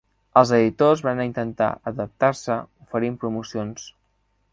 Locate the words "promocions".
3.25-3.85